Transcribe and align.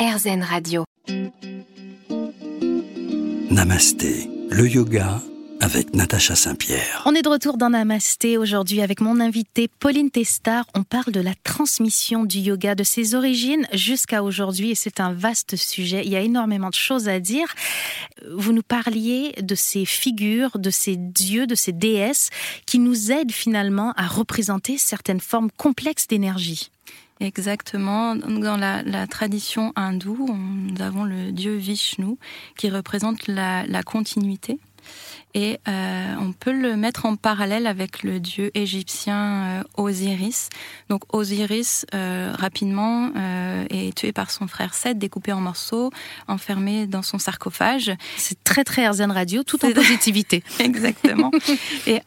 RZN 0.00 0.42
Radio. 0.42 0.84
Namasté, 3.50 4.30
le 4.48 4.66
yoga 4.66 5.20
avec 5.60 5.94
Natacha 5.94 6.34
Saint-Pierre. 6.34 7.02
On 7.04 7.14
est 7.14 7.20
de 7.20 7.28
retour 7.28 7.58
dans 7.58 7.68
Namasté 7.68 8.38
aujourd'hui 8.38 8.80
avec 8.80 9.02
mon 9.02 9.20
invité 9.20 9.68
Pauline 9.68 10.10
Testar. 10.10 10.64
On 10.74 10.84
parle 10.84 11.12
de 11.12 11.20
la 11.20 11.34
transmission 11.44 12.24
du 12.24 12.38
yoga, 12.38 12.74
de 12.74 12.82
ses 12.82 13.14
origines 13.14 13.68
jusqu'à 13.74 14.22
aujourd'hui 14.22 14.70
et 14.70 14.74
c'est 14.74 15.00
un 15.00 15.12
vaste 15.12 15.56
sujet. 15.56 16.00
Il 16.06 16.10
y 16.10 16.16
a 16.16 16.20
énormément 16.20 16.70
de 16.70 16.74
choses 16.74 17.06
à 17.06 17.20
dire. 17.20 17.54
Vous 18.34 18.54
nous 18.54 18.62
parliez 18.62 19.32
de 19.42 19.54
ces 19.54 19.84
figures, 19.84 20.58
de 20.58 20.70
ces 20.70 20.96
dieux, 20.96 21.46
de 21.46 21.54
ces 21.54 21.72
déesses 21.72 22.30
qui 22.64 22.78
nous 22.78 23.12
aident 23.12 23.32
finalement 23.32 23.92
à 23.98 24.06
représenter 24.06 24.78
certaines 24.78 25.20
formes 25.20 25.50
complexes 25.58 26.06
d'énergie. 26.06 26.70
Exactement. 27.20 28.16
Dans 28.16 28.56
la, 28.56 29.06
tradition 29.06 29.72
hindoue, 29.76 30.26
nous 30.28 30.82
avons 30.82 31.04
le 31.04 31.32
dieu 31.32 31.54
Vishnu 31.54 32.16
qui 32.56 32.70
représente 32.70 33.28
la, 33.28 33.82
continuité. 33.84 34.58
Et 35.34 35.60
euh, 35.68 36.14
on 36.18 36.32
peut 36.32 36.52
le 36.52 36.74
mettre 36.74 37.06
en 37.06 37.14
parallèle 37.14 37.68
avec 37.68 38.02
le 38.02 38.18
dieu 38.18 38.50
égyptien 38.54 39.44
euh, 39.44 39.62
Osiris. 39.76 40.48
Donc 40.88 41.02
Osiris, 41.14 41.86
euh, 41.94 42.32
rapidement, 42.36 43.12
est 43.68 43.94
tué 43.94 44.12
par 44.12 44.30
son 44.30 44.48
frère 44.48 44.74
Seth, 44.74 44.98
découpé 44.98 45.32
en 45.32 45.40
morceaux, 45.40 45.90
enfermé 46.26 46.86
dans 46.86 47.02
son 47.02 47.18
sarcophage. 47.18 47.92
C'est 48.16 48.42
très 48.42 48.64
très 48.64 48.82
Airzen 48.82 49.12
Radio, 49.12 49.44
tout 49.44 49.64
en 49.64 49.70
positivité. 49.70 50.42
Exactement. 50.58 51.30
Et 51.86 52.00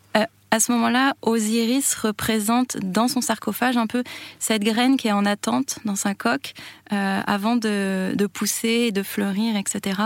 à 0.53 0.59
ce 0.59 0.71
moment-là, 0.73 1.15
Osiris 1.23 1.95
représente 1.95 2.77
dans 2.77 3.07
son 3.07 3.21
sarcophage 3.21 3.75
un 3.75 3.87
peu 3.87 4.03
cette 4.37 4.63
graine 4.63 4.97
qui 4.97 5.07
est 5.07 5.11
en 5.11 5.25
attente 5.25 5.79
dans 5.83 5.95
sa 5.95 6.13
coque 6.13 6.53
euh, 6.91 7.21
avant 7.25 7.55
de, 7.55 8.27
pousser, 8.31 8.91
de 8.91 9.01
fleurir, 9.01 9.55
etc. 9.55 9.99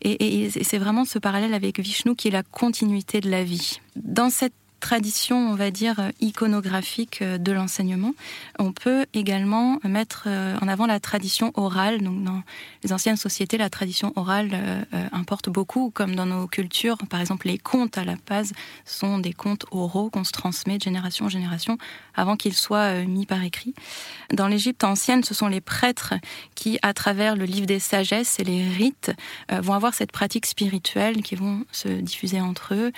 Et, 0.00 0.44
et 0.44 0.50
c'est 0.62 0.78
vraiment 0.78 1.04
ce 1.04 1.18
parallèle 1.18 1.52
avec 1.52 1.80
Vishnu 1.80 2.14
qui 2.14 2.28
est 2.28 2.30
la 2.30 2.44
continuité 2.44 3.20
de 3.20 3.28
la 3.28 3.42
vie. 3.42 3.80
Dans 3.96 4.30
cette 4.30 4.54
tradition, 4.78 5.50
on 5.50 5.54
va 5.54 5.70
dire, 5.70 5.98
euh, 5.98 6.10
iconographique 6.20 7.20
euh, 7.22 7.38
de 7.38 7.52
l'enseignement, 7.52 8.14
on 8.58 8.72
peut 8.72 9.06
également 9.14 9.78
mettre 9.84 10.24
euh, 10.26 10.56
en 10.60 10.68
avant 10.68 10.86
la 10.86 11.00
tradition 11.00 11.52
orale. 11.54 12.00
Donc, 12.02 12.22
dans 12.22 12.42
les 12.84 12.92
anciennes 12.92 13.16
sociétés, 13.16 13.58
la 13.58 13.70
tradition 13.70 14.12
orale 14.16 14.86
importe 15.12 15.48
beaucoup, 15.48 15.90
comme 15.90 16.14
dans 16.14 16.26
nos 16.26 16.46
cultures. 16.46 16.96
Par 17.10 17.20
exemple, 17.20 17.46
les 17.46 17.58
contes 17.58 17.98
à 17.98 18.04
la 18.04 18.14
base 18.28 18.52
sont 18.84 19.18
des 19.18 19.32
contes 19.32 19.66
oraux 19.70 20.10
qu'on 20.10 20.24
se 20.24 20.32
transmet 20.32 20.78
de 20.78 20.82
génération 20.82 21.26
en 21.26 21.28
génération 21.28 21.78
avant 22.14 22.36
qu'ils 22.36 22.54
soient 22.54 23.04
mis 23.04 23.26
par 23.26 23.42
écrit. 23.42 23.74
Dans 24.32 24.48
l'Égypte 24.48 24.84
ancienne, 24.84 25.24
ce 25.24 25.34
sont 25.34 25.48
les 25.48 25.60
prêtres 25.60 26.14
qui, 26.54 26.78
à 26.82 26.92
travers 26.92 27.36
le 27.36 27.44
livre 27.44 27.66
des 27.66 27.78
sagesses 27.78 28.38
et 28.38 28.44
les 28.44 28.68
rites, 28.68 29.12
vont 29.50 29.74
avoir 29.74 29.94
cette 29.94 30.12
pratique 30.12 30.46
spirituelle 30.46 31.22
qui 31.22 31.34
vont 31.34 31.64
se 31.72 31.88
diffuser 31.88 32.40
entre 32.40 32.74
eux, 32.74 32.92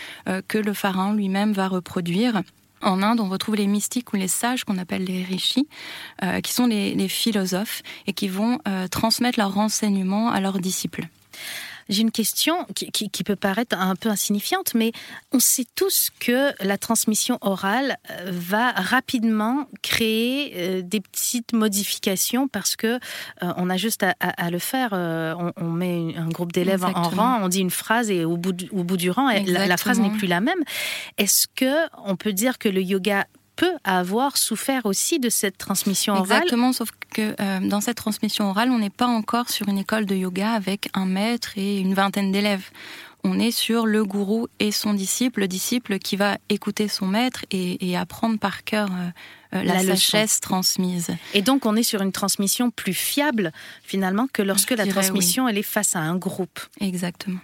que 0.48 0.58
le 0.58 0.74
pharaon 0.74 1.12
lui-même 1.12 1.52
va 1.52 1.68
reproduire. 1.70 2.42
En 2.82 3.02
Inde, 3.02 3.20
on 3.20 3.28
retrouve 3.28 3.56
les 3.56 3.66
mystiques 3.66 4.12
ou 4.12 4.16
les 4.16 4.28
sages 4.28 4.64
qu'on 4.64 4.78
appelle 4.78 5.04
les 5.04 5.22
rishis, 5.22 5.68
euh, 6.22 6.40
qui 6.40 6.52
sont 6.52 6.66
les, 6.66 7.08
philosophes 7.08 7.82
et 8.06 8.12
qui 8.12 8.28
vont 8.28 8.58
euh, 8.66 8.88
transmettre 8.88 9.38
leurs 9.38 9.52
renseignements 9.52 10.30
à 10.30 10.40
leurs 10.40 10.58
disciples. 10.58 11.08
J'ai 11.90 12.02
une 12.02 12.12
question 12.12 12.66
qui, 12.74 13.24
peut 13.24 13.36
paraître 13.36 13.76
un 13.76 13.96
peu 13.96 14.08
insignifiante, 14.08 14.74
mais 14.74 14.92
on 15.32 15.40
sait 15.40 15.66
tous 15.74 16.10
que 16.20 16.52
la 16.64 16.78
transmission 16.78 17.36
orale 17.40 17.96
euh, 18.10 18.30
va 18.32 18.70
rapidement 18.70 19.66
créer 19.82 20.52
euh, 20.56 20.82
des 20.82 21.00
petites 21.00 21.52
modifications 21.52 22.46
parce 22.46 22.76
que 22.76 22.86
euh, 22.86 23.52
on 23.56 23.68
a 23.68 23.76
juste 23.76 24.04
à, 24.04 24.50
le 24.50 24.58
faire. 24.60 24.92
On, 24.92 25.70
met 25.70 26.14
un 26.16 26.28
groupe 26.28 26.52
d'élèves 26.52 26.84
en 26.84 27.02
rang, 27.02 27.40
on 27.42 27.48
dit 27.48 27.60
une 27.60 27.70
phrase 27.70 28.10
et 28.10 28.24
au 28.24 28.36
bout 28.36 28.52
du, 28.52 28.68
au 28.70 28.84
bout 28.84 28.96
du 28.96 29.10
rang, 29.10 29.28
la, 29.46 29.66
la, 29.66 29.76
phrase 29.76 29.98
n'est 29.98 30.10
plus 30.10 30.28
la 30.28 30.40
même. 30.40 30.62
Est-ce 31.18 31.48
que 31.48 31.88
on 32.04 32.14
peut 32.16 32.32
dire 32.32 32.58
que 32.58 32.68
le 32.68 32.82
yoga 32.82 33.26
peut 33.56 33.76
avoir 33.84 34.36
souffert 34.36 34.86
aussi 34.86 35.18
de 35.18 35.28
cette 35.28 35.58
transmission 35.58 36.14
orale. 36.14 36.24
Exactement, 36.24 36.72
sauf 36.72 36.90
que 37.10 37.34
euh, 37.40 37.60
dans 37.60 37.80
cette 37.80 37.96
transmission 37.96 38.50
orale, 38.50 38.70
on 38.70 38.78
n'est 38.78 38.90
pas 38.90 39.06
encore 39.06 39.50
sur 39.50 39.68
une 39.68 39.78
école 39.78 40.06
de 40.06 40.14
yoga 40.14 40.52
avec 40.52 40.88
un 40.94 41.06
maître 41.06 41.52
et 41.56 41.78
une 41.78 41.94
vingtaine 41.94 42.32
d'élèves. 42.32 42.70
On 43.22 43.38
est 43.38 43.50
sur 43.50 43.86
le 43.86 44.04
gourou 44.04 44.48
et 44.60 44.72
son 44.72 44.94
disciple, 44.94 45.40
le 45.40 45.48
disciple 45.48 45.98
qui 45.98 46.16
va 46.16 46.38
écouter 46.48 46.88
son 46.88 47.06
maître 47.06 47.44
et, 47.50 47.96
apprendre 47.96 48.38
par 48.38 48.64
cœur 48.64 48.88
euh, 48.90 49.10
euh, 49.54 49.62
la, 49.62 49.80
sagesse 49.96 50.40
transmise. 50.40 51.08
Et 51.34 51.42
donc 51.42 51.66
on 51.66 51.76
est 51.76 51.82
sur 51.82 52.02
une 52.02 52.12
transmission 52.12 52.70
plus 52.70 52.94
fiable 52.94 53.52
finalement 53.82 54.26
que 54.32 54.42
lorsque 54.42 54.70
la 54.70 54.86
transmission 54.86 55.48
elle 55.48 55.58
est 55.58 55.62
face 55.62 55.96
à 55.96 56.00
un 56.00 56.16
groupe. 56.16 56.60
Exactement. 56.80 57.40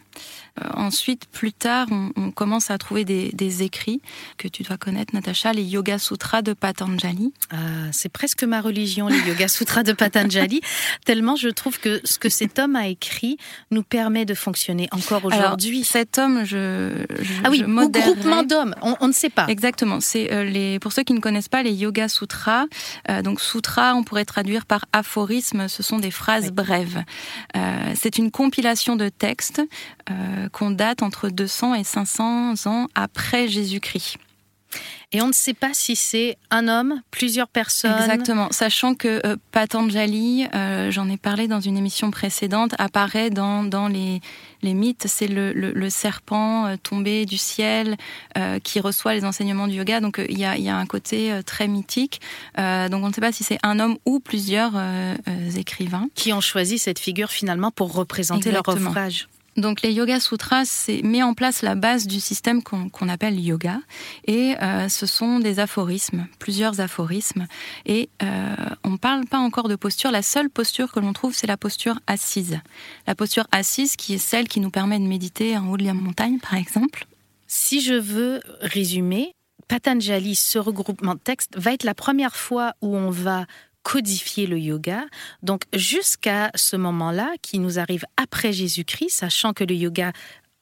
Euh, 0.62 0.68
ensuite, 0.74 1.26
plus 1.26 1.52
tard, 1.52 1.86
on, 1.90 2.30
commence 2.30 2.70
à 2.70 2.78
trouver 2.78 3.04
des, 3.04 3.62
écrits 3.62 4.00
que 4.38 4.48
tu 4.48 4.62
dois 4.62 4.76
connaître, 4.76 5.14
Natacha, 5.14 5.52
les 5.52 5.62
Yoga 5.62 5.98
Sutras 5.98 6.42
de 6.42 6.52
Patanjali. 6.52 7.32
Ah, 7.50 7.56
c'est 7.92 8.10
presque 8.10 8.42
ma 8.42 8.60
religion, 8.60 9.08
les 9.08 9.18
Yoga 9.20 9.48
Sutras 9.48 9.82
de 9.82 9.92
Patanjali, 9.92 10.60
tellement 11.04 11.36
je 11.36 11.48
trouve 11.48 11.78
que 11.78 12.00
ce 12.04 12.18
que 12.18 12.28
cet 12.28 12.58
homme 12.58 12.76
a 12.76 12.88
écrit 12.88 13.36
nous 13.70 13.82
permet 13.82 14.24
de 14.24 14.34
fonctionner 14.34 14.88
encore 14.92 15.24
aujourd'hui. 15.24 15.84
Cet 15.84 16.18
homme, 16.18 16.44
je, 16.44 17.04
ah 17.44 17.50
oui, 17.50 17.62
ou 17.64 17.90
groupement 17.90 18.42
d'hommes, 18.42 18.74
on, 18.82 19.08
ne 19.08 19.12
sait 19.12 19.30
pas. 19.30 19.46
Exactement. 19.48 20.00
C'est 20.00 20.32
euh, 20.32 20.44
les 20.44 20.78
pour 20.78 20.92
ceux 20.92 21.02
qui 21.02 21.12
ne 21.12 21.20
connaissent 21.20 21.48
pas 21.48 21.62
les 21.62 21.72
Yoga 21.72 21.95
Sutras. 22.08 22.66
Euh, 23.10 23.22
donc 23.22 23.40
sutra, 23.40 23.94
on 23.94 24.04
pourrait 24.04 24.24
traduire 24.24 24.66
par 24.66 24.84
aphorisme. 24.92 25.68
Ce 25.68 25.82
sont 25.82 25.98
des 25.98 26.10
phrases 26.10 26.50
brèves. 26.50 27.02
c'est 27.94 28.18
une 28.18 28.30
compilation 28.30 28.96
de 28.96 29.08
textes 29.08 29.62
qu'on 30.52 30.70
date 30.70 31.02
entre 31.02 31.28
200 31.28 31.74
et 31.74 31.84
500 31.84 32.66
ans 32.66 32.86
après 32.94 33.48
Jésus-Christ. 33.48 34.18
Et 35.12 35.22
on 35.22 35.28
ne 35.28 35.32
sait 35.32 35.54
pas 35.54 35.70
si 35.72 35.94
c'est 35.94 36.36
un 36.50 36.66
homme, 36.66 37.00
plusieurs 37.10 37.48
personnes. 37.48 37.94
Exactement, 38.00 38.48
sachant 38.50 38.94
que 38.94 39.20
euh, 39.24 39.36
Patanjali, 39.52 40.46
euh, 40.54 40.90
j'en 40.90 41.08
ai 41.08 41.16
parlé 41.16 41.46
dans 41.46 41.60
une 41.60 41.76
émission 41.76 42.10
précédente, 42.10 42.74
apparaît 42.78 43.30
dans, 43.30 43.62
dans 43.62 43.86
les, 43.86 44.20
les 44.62 44.74
mythes. 44.74 45.06
C'est 45.06 45.28
le, 45.28 45.52
le, 45.52 45.90
serpent 45.90 46.66
euh, 46.66 46.76
tombé 46.76 47.24
du 47.24 47.38
ciel 47.38 47.96
qui 48.62 48.80
reçoit 48.80 49.14
les 49.14 49.24
enseignements 49.24 49.68
du 49.68 49.76
yoga. 49.76 50.00
Donc 50.00 50.20
il 50.28 50.38
y 50.38 50.44
a, 50.44 50.58
y, 50.58 50.68
a, 50.68 50.76
un 50.76 50.86
côté 50.86 51.40
très 51.46 51.68
mythique. 51.68 52.20
donc 52.56 53.02
on 53.02 53.08
ne 53.08 53.12
sait 53.12 53.20
pas 53.20 53.32
si 53.32 53.44
c'est 53.44 53.58
un 53.62 53.80
homme 53.80 53.96
ou 54.04 54.20
plusieurs 54.20 54.74
écrivains. 55.56 56.08
Qui 56.14 56.32
ont 56.32 56.40
choisi 56.40 56.78
cette 56.78 56.98
figure 56.98 57.30
finalement 57.30 57.70
pour 57.70 57.94
représenter 57.94 58.50
leur 58.50 58.68
ouvrage. 58.68 59.28
Donc 59.56 59.82
les 59.82 59.92
Yoga 59.92 60.20
Sutras 60.20 60.86
met 61.02 61.22
en 61.22 61.32
place 61.34 61.62
la 61.62 61.74
base 61.74 62.06
du 62.06 62.20
système 62.20 62.62
qu'on 62.62 63.08
appelle 63.08 63.40
yoga 63.40 63.80
et 64.26 64.54
euh, 64.62 64.88
ce 64.88 65.06
sont 65.06 65.38
des 65.38 65.60
aphorismes, 65.60 66.26
plusieurs 66.38 66.80
aphorismes 66.80 67.46
et 67.86 68.10
euh, 68.22 68.54
on 68.84 68.90
ne 68.90 68.96
parle 68.96 69.24
pas 69.26 69.38
encore 69.38 69.68
de 69.68 69.76
posture. 69.76 70.10
La 70.10 70.22
seule 70.22 70.50
posture 70.50 70.92
que 70.92 71.00
l'on 71.00 71.12
trouve 71.12 71.34
c'est 71.34 71.46
la 71.46 71.56
posture 71.56 71.98
assise. 72.06 72.60
La 73.06 73.14
posture 73.14 73.46
assise 73.50 73.96
qui 73.96 74.14
est 74.14 74.18
celle 74.18 74.46
qui 74.48 74.60
nous 74.60 74.70
permet 74.70 74.98
de 74.98 75.06
méditer 75.06 75.56
en 75.56 75.70
haut 75.70 75.76
de 75.76 75.84
la 75.84 75.94
montagne 75.94 76.38
par 76.38 76.54
exemple. 76.54 77.06
Si 77.46 77.80
je 77.80 77.94
veux 77.94 78.40
résumer, 78.60 79.32
Patanjali, 79.68 80.36
ce 80.36 80.58
regroupement 80.58 81.14
de 81.14 81.20
textes, 81.20 81.56
va 81.56 81.72
être 81.72 81.84
la 81.84 81.94
première 81.94 82.36
fois 82.36 82.74
où 82.82 82.96
on 82.96 83.10
va 83.10 83.46
codifier 83.86 84.48
le 84.48 84.58
yoga. 84.58 85.04
Donc 85.44 85.62
jusqu'à 85.72 86.50
ce 86.56 86.74
moment-là, 86.74 87.30
qui 87.40 87.60
nous 87.60 87.78
arrive 87.78 88.04
après 88.16 88.52
Jésus-Christ, 88.52 89.10
sachant 89.10 89.52
que 89.52 89.62
le 89.62 89.76
yoga 89.76 90.10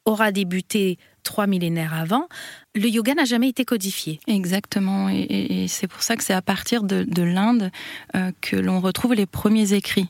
aura 0.05 0.31
débuté 0.31 0.99
trois 1.23 1.47
millénaires 1.47 1.95
avant, 1.95 2.29
le 2.75 2.87
yoga 2.87 3.15
n'a 3.15 3.25
jamais 3.25 3.49
été 3.49 3.65
codifié. 3.65 4.19
Exactement, 4.27 5.09
et, 5.09 5.65
c'est 5.67 5.87
pour 5.87 6.03
ça 6.03 6.15
que 6.15 6.23
c'est 6.23 6.35
à 6.35 6.43
partir 6.43 6.83
de, 6.83 7.23
l'Inde 7.23 7.71
euh, 8.15 8.31
que 8.41 8.57
l'on 8.57 8.79
retrouve 8.79 9.15
les 9.15 9.25
premiers 9.25 9.73
écrits. 9.73 10.07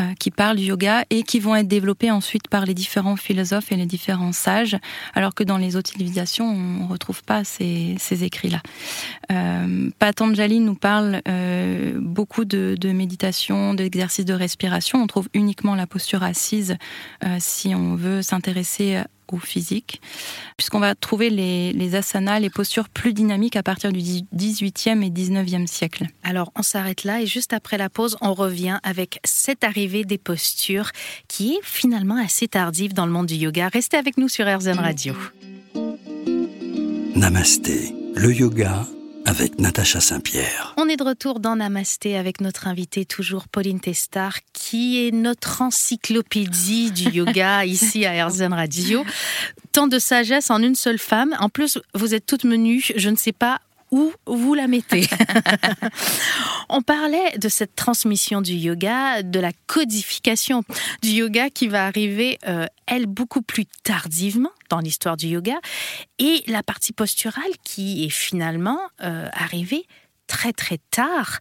Euh, 0.00 0.14
qui 0.18 0.30
parlent 0.30 0.56
du 0.56 0.62
yoga 0.62 1.04
et 1.10 1.22
qui 1.22 1.38
vont 1.38 1.54
être 1.54 1.68
développés 1.68 2.10
ensuite 2.10 2.48
par 2.48 2.64
les 2.64 2.72
différents 2.72 3.16
philosophes 3.16 3.72
et 3.72 3.76
les 3.76 3.84
différents 3.84 4.32
sages, 4.32 4.78
alors 5.12 5.34
que 5.34 5.44
dans 5.44 5.58
les 5.58 5.76
autres 5.76 5.90
civilisations, 5.90 6.46
on 6.46 6.84
ne 6.84 6.88
retrouve 6.88 7.22
pas 7.22 7.44
ces, 7.44 7.96
ces 7.98 8.24
écrits-là. 8.24 8.62
Euh, 9.30 9.90
Patanjali 9.98 10.60
nous 10.60 10.76
parle 10.76 11.20
euh, 11.28 11.98
beaucoup 12.00 12.46
de, 12.46 12.74
de 12.80 12.90
méditation, 12.90 13.74
d'exercice 13.74 14.24
de 14.24 14.32
respiration. 14.32 15.02
On 15.02 15.06
trouve 15.06 15.28
uniquement 15.34 15.74
la 15.74 15.86
posture 15.86 16.22
assise 16.22 16.78
euh, 17.26 17.36
si 17.38 17.74
on 17.74 17.94
veut 17.94 18.22
s'intéresser 18.22 19.02
physique, 19.38 20.00
puisqu'on 20.56 20.80
va 20.80 20.94
trouver 20.94 21.30
les, 21.30 21.72
les, 21.72 21.94
asanas, 21.94 22.40
les 22.40 22.50
postures 22.50 22.88
plus 22.88 23.12
dynamiques 23.12 23.56
à 23.56 23.62
partir 23.62 23.92
du 23.92 24.00
18e 24.00 25.02
et 25.02 25.10
19e 25.10 25.66
siècle. 25.66 26.06
Alors 26.22 26.52
on 26.56 26.62
s'arrête 26.62 27.04
là 27.04 27.20
et 27.20 27.26
juste 27.26 27.52
après 27.52 27.78
la 27.78 27.88
pause, 27.88 28.16
on 28.20 28.34
revient 28.34 28.78
avec 28.82 29.20
cette 29.24 29.64
arrivée 29.64 30.04
des 30.04 30.18
postures 30.18 30.90
qui 31.28 31.54
est 31.54 31.60
finalement 31.62 32.16
assez 32.16 32.48
tardive 32.48 32.94
dans 32.94 33.06
le 33.06 33.12
monde 33.12 33.26
du 33.26 33.34
yoga. 33.34 33.68
Restez 33.68 33.96
avec 33.96 34.16
nous 34.18 34.28
sur 34.28 34.46
RZN 34.46 34.78
Radio. 34.78 35.14
Namasté, 37.14 37.94
le 38.14 38.32
yoga 38.32 38.86
avec 39.24 39.58
Natacha 39.58 40.00
Saint-Pierre. 40.00 40.74
On 40.76 40.88
est 40.88 40.96
de 40.96 41.02
retour 41.02 41.40
dans 41.40 41.56
Namasté 41.56 42.16
avec 42.16 42.40
notre 42.40 42.66
invitée 42.66 43.04
toujours 43.04 43.48
Pauline 43.48 43.80
Testar 43.80 44.38
qui 44.52 45.06
est 45.06 45.10
notre 45.10 45.62
encyclopédie 45.62 46.90
du 46.90 47.10
yoga 47.12 47.64
ici 47.64 48.04
à 48.06 48.14
Airzen 48.14 48.52
Radio. 48.52 49.04
Tant 49.72 49.86
de 49.86 49.98
sagesse 49.98 50.50
en 50.50 50.62
une 50.62 50.74
seule 50.74 50.98
femme. 50.98 51.34
En 51.40 51.48
plus, 51.48 51.78
vous 51.94 52.14
êtes 52.14 52.26
toutes 52.26 52.44
menues. 52.44 52.84
Je 52.96 53.08
ne 53.08 53.16
sais 53.16 53.32
pas 53.32 53.60
où 53.92 54.12
vous 54.26 54.54
la 54.54 54.66
mettez. 54.66 55.06
On 56.68 56.82
parlait 56.82 57.38
de 57.38 57.48
cette 57.48 57.76
transmission 57.76 58.40
du 58.40 58.54
yoga, 58.54 59.22
de 59.22 59.38
la 59.38 59.52
codification 59.66 60.64
du 61.02 61.10
yoga 61.10 61.50
qui 61.50 61.68
va 61.68 61.86
arriver, 61.86 62.38
euh, 62.48 62.66
elle, 62.86 63.06
beaucoup 63.06 63.42
plus 63.42 63.66
tardivement 63.84 64.50
dans 64.70 64.80
l'histoire 64.80 65.16
du 65.18 65.28
yoga, 65.28 65.60
et 66.18 66.42
la 66.46 66.62
partie 66.62 66.94
posturale 66.94 67.52
qui 67.62 68.04
est 68.04 68.10
finalement 68.10 68.80
euh, 69.02 69.28
arrivée 69.32 69.86
très 70.32 70.54
très 70.54 70.78
tard. 70.90 71.40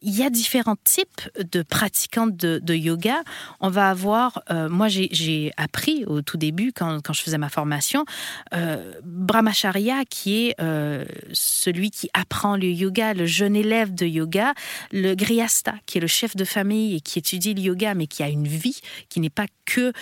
Il 0.00 0.16
y 0.16 0.22
a 0.22 0.30
différents 0.30 0.78
types 0.82 1.28
de 1.52 1.62
pratiquants 1.62 2.26
de, 2.26 2.74
yoga. 2.74 3.20
On 3.60 3.68
va 3.68 3.90
avoir, 3.90 4.42
euh, 4.50 4.70
moi 4.70 4.88
j'ai 4.88 5.52
appris 5.58 6.06
au 6.06 6.22
tout 6.22 6.38
début 6.38 6.72
quand, 6.72 7.02
quand 7.04 7.12
je 7.12 7.22
faisais 7.22 7.36
ma 7.36 7.50
formation, 7.50 8.06
euh, 8.54 8.94
Brahmacharya 9.04 10.06
qui 10.08 10.46
est 10.46 10.54
euh, 10.58 11.04
celui 11.34 11.90
qui 11.90 12.08
apprend 12.14 12.56
le 12.56 12.68
yoga, 12.68 13.12
le 13.12 13.26
jeune 13.26 13.54
élève 13.54 13.94
de 13.94 14.06
yoga, 14.06 14.54
le 14.90 15.14
Grihasta 15.14 15.74
qui 15.84 15.98
est 15.98 16.00
le 16.00 16.06
chef 16.06 16.34
de 16.34 16.46
famille 16.46 16.96
et 16.96 17.00
qui 17.02 17.18
étudie 17.18 17.52
le 17.52 17.60
yoga 17.60 17.92
mais 17.94 18.06
qui 18.06 18.22
a 18.22 18.28
une 18.30 18.48
vie 18.48 18.80
qui 19.10 19.20
n'est 19.20 19.28
pas 19.28 19.48
que 19.66 19.92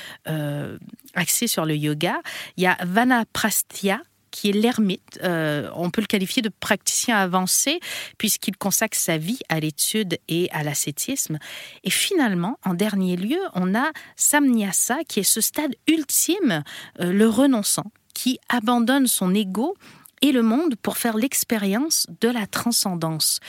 axée 1.15 1.49
sur 1.49 1.67
le 1.67 1.75
yoga. 1.75 2.21
Il 2.57 2.63
y 2.63 2.67
a 2.69 2.79
Vanaprastya 2.85 4.01
qui 4.39 4.51
est 4.51 4.53
l'ermite. 4.53 5.19
Euh, 5.25 5.69
on 5.75 5.91
peut 5.91 6.01
le 6.01 6.07
qualifier 6.07 6.43
de 6.43 6.49
praticien 6.49 7.17
avancé 7.17 7.81
puisqu'il 8.19 8.57
consacre 8.57 8.97
sa 8.97 9.19
vie 9.19 9.41
à 9.49 9.59
l'étude 9.59 10.17
et 10.29 10.49
à 10.53 10.63
l'ascétisme. 10.63 11.39
Et 11.83 11.91
finalement, 11.91 12.57
en 12.65 12.75
dernier 12.75 13.17
lieu, 13.17 13.41
on 13.55 13.75
a 13.75 13.91
Samnyasa 14.15 15.03
qui 15.09 15.21
est 15.21 15.25
ce 15.25 15.41
stade 15.41 15.75
ultime, 15.89 16.63
euh, 17.01 17.13
le 17.13 17.29
renonçant, 17.29 17.91
qui 18.15 18.39
abandonne 18.49 19.09
son 19.09 19.35
ego 19.35 19.77
et 20.23 20.31
le 20.31 20.43
monde 20.43 20.77
pour 20.77 20.99
faire 20.99 21.17
l'expérience 21.17 22.07
de 22.21 22.29
la 22.29 22.47
transcendance. 22.47 23.41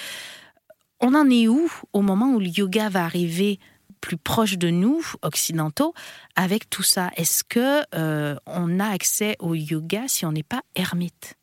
On 1.01 1.13
en 1.13 1.29
est 1.29 1.47
où 1.47 1.71
au 1.93 2.01
moment 2.01 2.31
où 2.31 2.39
le 2.39 2.47
yoga 2.47 2.89
va 2.89 3.05
arriver 3.05 3.59
plus 4.01 4.17
proche 4.17 4.57
de 4.57 4.69
nous, 4.69 5.03
occidentaux, 5.21 5.93
avec 6.35 6.69
tout 6.69 6.83
ça. 6.83 7.11
Est-ce 7.15 7.43
que 7.43 7.83
euh, 7.95 8.35
on 8.45 8.79
a 8.79 8.87
accès 8.87 9.35
au 9.39 9.55
yoga 9.55 10.03
si 10.07 10.25
on 10.25 10.31
n'est 10.31 10.43
pas 10.43 10.61
ermite? 10.75 11.38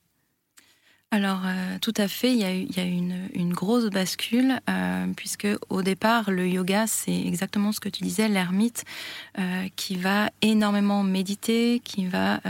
Alors, 1.13 1.43
euh, 1.47 1.79
tout 1.81 1.95
à 1.97 2.09
fait, 2.09 2.33
il 2.33 2.39
y 2.39 2.45
a, 2.45 2.85
eu, 2.85 3.29
une, 3.33 3.53
grosse 3.53 3.87
bascule, 3.87 4.61
euh, 4.69 5.07
puisque 5.17 5.47
au 5.71 5.83
départ, 5.83 6.33
le 6.33 6.49
yoga, 6.49 6.89
c'est 6.89 7.15
exactement 7.15 7.71
ce 7.71 7.79
que 7.79 7.89
tu 7.89 8.03
disais, 8.03 8.29
l'ermite, 8.29 8.85
euh, 9.39 9.69
qui 9.77 9.95
va 9.95 10.31
énormément 10.43 11.05
méditer, 11.05 11.81
qui 11.85 12.07
va 12.07 12.41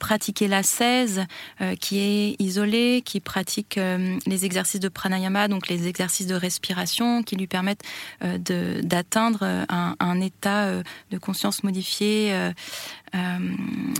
pratiquer 0.00 0.48
la 0.48 0.64
16, 0.64 1.26
qui 1.80 1.98
est 2.00 2.42
isolé, 2.42 3.02
qui 3.04 3.20
pratique 3.20 3.78
les 4.26 4.44
exercices 4.44 4.80
de 4.80 4.88
pranayama, 4.88 5.46
donc 5.46 5.68
les 5.68 5.86
exercices 5.86 6.26
de 6.26 6.34
respiration, 6.34 7.22
qui 7.22 7.36
lui 7.36 7.46
permettent 7.46 7.84
d'atteindre 8.20 9.44
un, 9.68 9.94
un, 10.00 10.20
état 10.20 10.82
de 11.10 11.18
conscience 11.18 11.62
modifié 11.62 12.32
euh, 12.32 12.52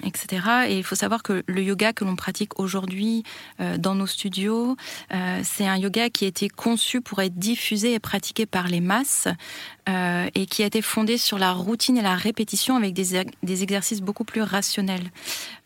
etc. 0.04 0.66
Et 0.68 0.78
il 0.78 0.84
faut 0.84 0.94
savoir 0.94 1.22
que 1.22 1.42
le 1.46 1.62
yoga 1.62 1.92
que 1.92 2.04
l'on 2.04 2.16
pratique 2.16 2.58
aujourd'hui 2.58 3.22
euh, 3.60 3.76
dans 3.78 3.94
nos 3.94 4.06
studios, 4.06 4.76
euh, 5.12 5.40
c'est 5.44 5.66
un 5.66 5.76
yoga 5.76 6.10
qui 6.10 6.24
a 6.24 6.28
été 6.28 6.48
conçu 6.48 7.00
pour 7.00 7.20
être 7.20 7.34
diffusé 7.34 7.94
et 7.94 7.98
pratiqué 7.98 8.46
par 8.46 8.68
les 8.68 8.80
masses 8.80 9.28
et 10.34 10.46
qui 10.46 10.64
a 10.64 10.66
été 10.66 10.82
fondé 10.82 11.16
sur 11.16 11.38
la 11.38 11.52
routine 11.52 11.96
et 11.96 12.02
la 12.02 12.16
répétition 12.16 12.74
avec 12.74 12.92
des, 12.92 13.24
des 13.44 13.62
exercices 13.62 14.00
beaucoup 14.00 14.24
plus 14.24 14.42
rationnels. 14.42 15.12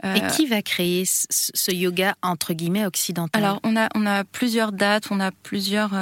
et 0.05 0.21
qui 0.37 0.45
va 0.45 0.61
créer 0.61 1.05
ce 1.07 1.73
yoga 1.73 2.15
entre 2.21 2.53
guillemets 2.53 2.85
occidental? 2.85 3.43
Alors 3.43 3.61
on 3.63 3.79
a 3.79 3.89
on 3.95 4.05
a 4.05 4.25
plusieurs 4.25 4.73
dates, 4.73 5.07
on 5.11 5.21
a 5.21 5.31
plusieurs 5.31 5.95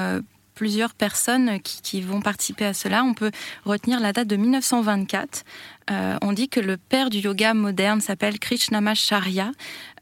plusieurs 0.58 0.92
personnes 0.92 1.60
qui, 1.60 2.00
vont 2.00 2.20
participer 2.20 2.64
à 2.64 2.74
cela. 2.74 3.04
On 3.04 3.14
peut 3.14 3.30
retenir 3.64 4.00
la 4.00 4.12
date 4.12 4.26
de 4.26 4.36
1924 4.36 5.44
euh, 5.90 6.16
on 6.20 6.32
dit 6.32 6.48
que 6.48 6.60
le 6.60 6.76
père 6.76 7.08
du 7.08 7.18
yoga 7.18 7.54
moderne 7.54 8.00
s'appelle 8.00 8.38
Krishnamacharya. 8.38 9.52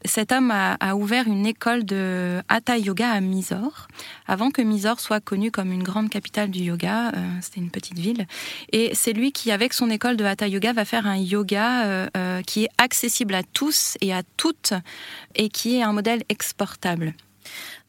Cet 0.05 0.31
homme 0.31 0.51
a, 0.51 0.95
ouvert 0.95 1.27
une 1.27 1.45
école 1.45 1.85
de 1.85 2.41
Hatha 2.49 2.77
Yoga 2.77 3.09
à 3.09 3.21
Mysore, 3.21 3.87
avant 4.27 4.51
que 4.51 4.61
Mysore 4.61 4.99
soit 4.99 5.19
connue 5.19 5.49
comme 5.49 5.71
une 5.71 5.83
grande 5.83 6.09
capitale 6.09 6.51
du 6.51 6.59
yoga. 6.59 7.09
Euh, 7.09 7.27
c'était 7.41 7.61
une 7.61 7.71
petite 7.71 7.97
ville. 7.97 8.27
Et 8.71 8.91
c'est 8.93 9.13
lui 9.13 9.31
qui, 9.31 9.51
avec 9.51 9.73
son 9.73 9.89
école 9.89 10.17
de 10.17 10.25
Hatha 10.25 10.47
Yoga, 10.47 10.73
va 10.73 10.85
faire 10.85 11.07
un 11.07 11.17
yoga 11.17 11.85
euh, 11.85 12.41
qui 12.45 12.65
est 12.65 12.69
accessible 12.77 13.33
à 13.33 13.43
tous 13.43 13.97
et 14.01 14.13
à 14.13 14.23
toutes 14.35 14.73
et 15.35 15.49
qui 15.49 15.77
est 15.77 15.83
un 15.83 15.93
modèle 15.93 16.23
exportable. 16.29 17.13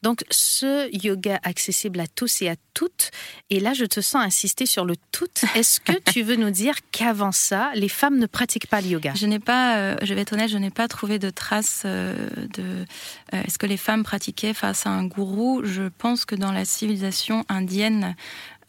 Donc 0.01 0.23
ce 0.29 0.89
yoga 0.95 1.39
accessible 1.43 1.99
à 1.99 2.07
tous 2.07 2.41
et 2.41 2.49
à 2.49 2.55
toutes, 2.73 3.11
et 3.49 3.59
là 3.59 3.73
je 3.73 3.85
te 3.85 3.99
sens 3.99 4.23
insister 4.23 4.65
sur 4.65 4.85
le 4.85 4.95
tout, 5.11 5.27
est-ce 5.55 5.79
que 5.79 5.91
tu 6.11 6.21
veux 6.21 6.35
nous 6.35 6.51
dire 6.51 6.75
qu'avant 6.91 7.31
ça, 7.31 7.71
les 7.75 7.89
femmes 7.89 8.17
ne 8.17 8.25
pratiquent 8.25 8.67
pas 8.67 8.81
le 8.81 8.87
yoga? 8.87 9.13
Je 9.15 9.27
n'ai 9.27 9.39
pas, 9.39 9.77
euh, 9.77 9.95
je 10.01 10.13
vais 10.13 10.21
être 10.21 10.33
honnête, 10.33 10.49
je 10.49 10.57
n'ai 10.57 10.69
pas 10.69 10.87
trouvé 10.87 11.19
de 11.19 11.29
traces 11.29 11.83
euh, 11.85 12.15
de 12.53 12.85
euh, 13.33 13.43
est-ce 13.45 13.57
que 13.57 13.65
les 13.65 13.77
femmes 13.77 14.03
pratiquaient 14.03 14.53
face 14.53 14.85
à 14.85 14.89
un 14.89 15.05
gourou? 15.05 15.61
Je 15.63 15.89
pense 15.97 16.25
que 16.25 16.35
dans 16.35 16.51
la 16.51 16.63
civilisation 16.63 17.43
indienne, 17.49 18.15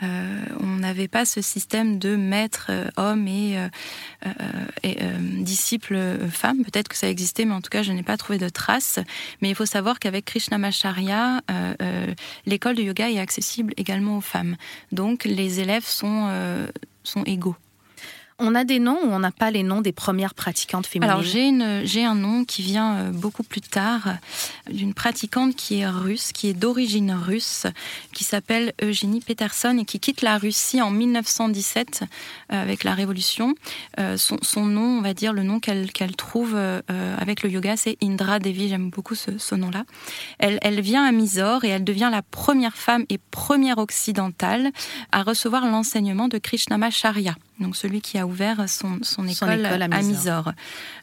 euh, 0.03 0.45
on 0.59 0.77
n'avait 0.77 1.09
pas 1.09 1.25
ce 1.25 1.41
système 1.41 1.99
de 1.99 2.17
maître 2.17 2.67
euh, 2.71 2.89
homme 2.97 3.29
et, 3.29 3.59
euh, 3.59 4.29
et 4.83 4.97
disciple 5.39 5.99
femme. 6.31 6.65
Peut-être 6.65 6.89
que 6.89 6.97
ça 6.97 7.09
existait, 7.09 7.45
mais 7.45 7.55
en 7.55 7.61
tout 7.61 7.71
cas, 7.71 7.83
je 7.83 7.93
n'ai 7.93 8.03
pas 8.03 8.17
trouvé 8.17 8.39
de 8.39 8.49
traces. 8.49 8.99
Mais 9.41 9.51
il 9.51 9.55
faut 9.55 9.67
savoir 9.67 9.99
qu'avek 9.99 10.25
Krishnamacharya, 10.25 11.41
l'école 12.47 12.77
de 12.77 12.83
yoga 12.83 13.11
est 13.11 13.19
accessible 13.19 13.73
également 13.77 14.19
aux 14.19 14.23
femmes. 14.23 14.57
Donc, 14.93 15.25
les 15.25 15.61
élèves 15.61 15.85
sont, 15.85 16.31
sont 17.03 17.25
égaux 17.25 17.57
on 18.41 18.55
a 18.55 18.65
des 18.65 18.79
noms 18.79 18.99
ou 19.05 19.11
on 19.11 19.19
n'a 19.19 19.31
pas 19.31 19.51
les 19.51 19.63
noms 19.63 19.81
des 19.83 19.93
premières 19.93 20.35
pratiquantes 20.35 20.87
féminines 20.87 21.11
Alors 21.11 21.23
j'ai 21.23 22.05
un 22.05 22.15
nom 22.15 22.45
qui 22.45 22.63
vient 22.63 22.97
euh, 22.97 23.11
beaucoup 23.11 23.43
plus 23.43 23.61
tard 23.61 24.15
d'une 24.71 24.95
pratiquante 24.95 25.55
qui 25.55 25.81
est 25.81 25.87
russe, 25.87 26.33
qui 26.33 26.49
est 26.49 26.55
d'origine 26.55 27.13
russe, 27.13 27.67
qui 28.13 28.25
s'appelle 28.25 28.73
Eugénie 28.83 29.21
Peterson 29.21 29.77
et 29.79 29.85
qui 29.85 30.01
quitte 30.01 30.23
la 30.23 30.39
Russie 30.39 30.81
en 30.81 30.91
1917 30.91 32.03
euh, 32.53 32.63
avec 32.63 32.85
la 32.85 32.95
Révolution. 32.95 33.55
Euh, 33.99 34.17
son, 34.17 34.65
nom, 34.65 34.99
on 34.99 35.03
va 35.03 35.15
dire 35.15 35.33
le 35.33 35.43
nom 35.43 35.61
qu'elle 35.61 36.17
trouve 36.17 36.57
avec 36.57 37.43
le 37.43 37.51
yoga, 37.51 37.77
c'est 37.77 37.97
Indra 38.03 38.39
Devi. 38.39 38.69
J'aime 38.69 38.91
beaucoup 38.91 39.15
ce, 39.15 39.39
ce 39.39 39.55
nom-là. 39.55 39.85
Elle, 40.39 40.59
elle 40.63 40.81
vient 40.81 41.05
à 41.05 41.13
Mysore 41.13 41.65
et 41.65 41.69
elle 41.69 41.85
devient 41.85 42.09
la 42.11 42.23
première 42.23 42.77
femme 42.77 43.05
et 43.09 43.19
première 43.19 43.79
occidentale 43.79 44.71
à 45.13 45.23
recevoir 45.23 45.67
l'enseignement 45.67 46.29
de 46.29 46.39
Krishnamacharya 46.39 47.35
donc 47.61 47.77
celui 47.77 48.01
qui 48.01 48.19
a 48.19 48.27
ouvert 48.31 48.69
son, 48.69 48.99
son, 49.03 49.27
école, 49.27 49.67
à 49.67 49.89
Mysore. 49.89 50.53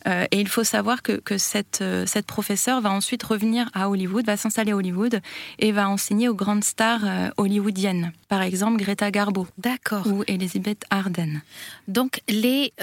Euh, 0.08 0.26
et 0.32 0.40
il 0.40 0.48
faut 0.48 0.64
savoir 0.64 1.02
que, 1.02 1.14
que 1.14 1.38
cette, 1.38 1.80
euh, 1.82 2.06
cette 2.06 2.26
professeure 2.26 2.82
va 2.82 2.92
ensuite 2.92 3.22
revenir 3.24 3.70
à 3.74 3.90
Hollywood, 3.90 4.26
va 4.26 4.38
s'installer 4.38 4.72
à 4.72 4.76
Hollywood 4.76 5.20
et 5.60 5.72
va 5.72 5.90
enseigner 5.90 6.30
aux 6.30 6.36
grandes 6.36 6.64
stars 6.64 7.02
euh, 7.04 7.30
hollywoodiennes. 7.38 8.14
Par 8.30 8.42
exemple, 8.42 8.78
Greta 8.78 9.12
Garbo. 9.12 9.48
D'accord. 9.58 10.08
Ou 10.08 10.24
Elizabeth 10.28 10.84
Arden. 10.90 11.42
Donc, 11.88 12.22
les 12.28 12.74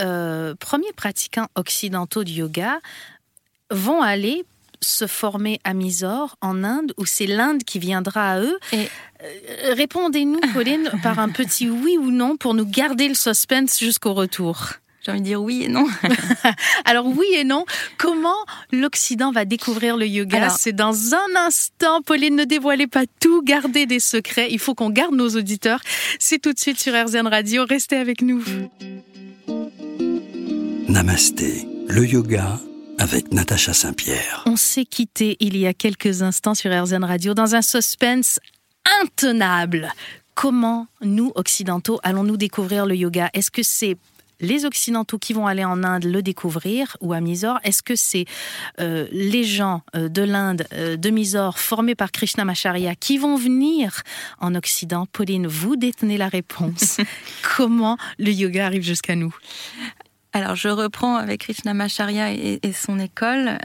premiers 0.60 0.92
pratiquants 0.96 1.48
occidentaux 1.54 2.24
du 2.24 2.32
yoga 2.32 2.80
vont 3.70 4.02
aller 4.02 4.44
se 4.80 5.06
former 5.06 5.60
à 5.64 5.74
Mysore, 5.74 6.36
en 6.40 6.64
Inde, 6.64 6.92
ou 6.96 7.06
c'est 7.06 7.26
l'Inde 7.26 7.64
qui 7.64 7.78
viendra 7.78 8.32
à 8.32 8.40
eux? 8.40 8.58
Et... 8.72 8.88
Euh, 9.22 9.74
répondez-nous, 9.74 10.40
Pauline, 10.52 10.90
par 11.02 11.18
un 11.18 11.28
petit 11.28 11.68
oui 11.70 11.96
ou 11.98 12.10
non 12.10 12.36
pour 12.36 12.54
nous 12.54 12.66
garder 12.66 13.08
le 13.08 13.14
suspense 13.14 13.78
jusqu'au 13.78 14.12
retour. 14.12 14.74
J'ai 15.04 15.12
envie 15.12 15.20
de 15.20 15.26
dire 15.26 15.42
oui 15.42 15.64
et 15.64 15.68
non. 15.68 15.86
Alors 16.86 17.06
oui 17.06 17.26
et 17.34 17.44
non, 17.44 17.66
comment 17.98 18.46
l'Occident 18.72 19.32
va 19.32 19.44
découvrir 19.44 19.98
le 19.98 20.06
yoga? 20.06 20.48
C'est 20.48 20.72
dans 20.72 21.14
un 21.14 21.46
instant. 21.46 22.00
Pauline, 22.00 22.36
ne 22.36 22.44
dévoilez 22.44 22.86
pas 22.86 23.04
tout, 23.20 23.42
gardez 23.42 23.84
des 23.84 24.00
secrets. 24.00 24.48
Il 24.50 24.58
faut 24.58 24.74
qu'on 24.74 24.88
garde 24.88 25.14
nos 25.14 25.28
auditeurs. 25.30 25.80
C'est 26.18 26.38
tout 26.38 26.54
de 26.54 26.58
suite 26.58 26.80
sur 26.80 26.94
RZN 26.94 27.26
Radio. 27.26 27.66
Restez 27.68 27.96
avec 27.96 28.22
nous. 28.22 28.42
Namasté, 30.88 31.68
le 31.88 32.06
yoga 32.06 32.58
avec 32.98 33.32
Natacha 33.32 33.72
Saint-Pierre. 33.72 34.42
On 34.46 34.56
s'est 34.56 34.84
quitté 34.84 35.36
il 35.40 35.56
y 35.56 35.66
a 35.66 35.74
quelques 35.74 36.22
instants 36.22 36.54
sur 36.54 36.70
RZN 36.70 37.04
Radio 37.04 37.34
dans 37.34 37.54
un 37.54 37.62
suspense 37.62 38.40
intenable. 39.02 39.92
Comment 40.34 40.86
nous, 41.00 41.32
occidentaux, 41.34 42.00
allons-nous 42.02 42.36
découvrir 42.36 42.86
le 42.86 42.96
yoga? 42.96 43.30
Est-ce 43.34 43.50
que 43.50 43.62
c'est 43.62 43.96
les 44.40 44.64
Occidentaux 44.64 45.18
qui 45.18 45.32
vont 45.32 45.46
aller 45.46 45.64
en 45.64 45.84
Inde 45.84 46.04
le 46.04 46.22
découvrir 46.22 46.96
ou 47.00 47.12
à 47.12 47.20
Mysore? 47.20 47.58
Est-ce 47.64 47.82
que 47.82 47.96
c'est 47.96 48.26
euh, 48.80 49.06
les 49.12 49.44
gens 49.44 49.82
euh, 49.94 50.08
de 50.08 50.22
l'Inde, 50.22 50.66
euh, 50.72 50.96
de 50.96 51.10
Mysore, 51.10 51.58
formés 51.58 51.94
par 51.94 52.10
Krishnamacharya, 52.12 52.94
qui 52.94 53.18
vont 53.18 53.36
venir 53.36 54.02
en 54.40 54.54
Occident? 54.54 55.06
Pauline, 55.06 55.46
vous 55.46 55.76
détenez 55.76 56.18
la 56.18 56.28
réponse. 56.28 56.98
Comment 57.56 57.96
le 58.18 58.32
yoga 58.32 58.66
arrive 58.66 58.82
jusqu'à 58.82 59.14
nous? 59.14 59.34
Alors, 60.34 60.56
je 60.56 60.68
reprends 60.68 61.16
avec 61.16 61.42
Krishnamacharya 61.42 62.32
et, 62.32 62.58
et 62.62 62.72
son 62.72 62.98
école. 62.98 63.56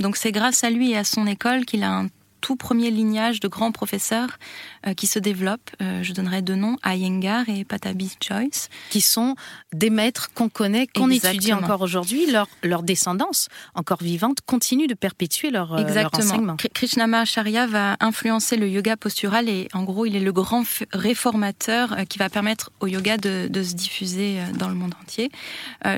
donc, 0.00 0.16
c'est 0.16 0.32
grâce 0.32 0.64
à 0.64 0.70
lui 0.70 0.92
et 0.92 0.96
à 0.96 1.04
son 1.04 1.26
école 1.26 1.64
qu'il 1.66 1.82
a 1.82 1.92
un 1.92 2.08
tout 2.40 2.56
premier 2.56 2.90
lignage 2.90 3.40
de 3.40 3.48
grands 3.48 3.72
professeurs 3.72 4.38
euh, 4.86 4.94
qui 4.94 5.06
se 5.06 5.18
développent. 5.18 5.70
Euh, 5.82 6.02
je 6.02 6.12
donnerai 6.12 6.42
deux 6.42 6.54
noms, 6.54 6.76
Iyengar 6.84 7.48
et 7.48 7.64
Patabi 7.64 8.16
Joyce. 8.20 8.68
Qui 8.90 9.00
sont 9.00 9.34
des 9.72 9.90
maîtres 9.90 10.30
qu'on 10.34 10.48
connaît, 10.48 10.86
qu'on 10.86 11.10
étudie 11.10 11.52
encore 11.52 11.82
aujourd'hui. 11.82 12.30
Leur, 12.30 12.48
leur 12.62 12.82
descendance, 12.82 13.48
encore 13.74 14.02
vivante, 14.02 14.38
continue 14.46 14.86
de 14.86 14.94
perpétuer 14.94 15.50
leur, 15.50 15.74
euh, 15.74 15.78
Exactement. 15.78 16.18
leur 16.18 16.30
enseignement. 16.30 16.56
Krishnamacharya 16.74 17.66
va 17.66 17.96
influencer 18.00 18.56
le 18.56 18.68
yoga 18.68 18.96
postural 18.96 19.48
et 19.48 19.68
en 19.74 19.82
gros, 19.82 20.06
il 20.06 20.16
est 20.16 20.20
le 20.20 20.32
grand 20.32 20.64
réformateur 20.92 21.96
qui 22.08 22.18
va 22.18 22.28
permettre 22.28 22.70
au 22.80 22.86
yoga 22.86 23.16
de, 23.16 23.48
de 23.48 23.62
se 23.62 23.74
diffuser 23.74 24.38
dans 24.54 24.68
le 24.68 24.74
monde 24.74 24.94
entier. 25.02 25.30